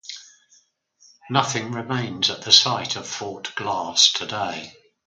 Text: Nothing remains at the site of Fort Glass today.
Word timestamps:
Nothing 1.29 1.71
remains 1.73 2.31
at 2.31 2.41
the 2.41 2.51
site 2.51 2.95
of 2.95 3.07
Fort 3.07 3.53
Glass 3.53 4.11
today. 4.11 4.73